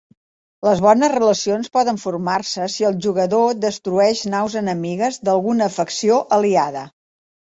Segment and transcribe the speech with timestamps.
[0.67, 6.83] Les bones relacions poden formar-se si el jugador destrueix naus enemigues d'alguna facció aliada.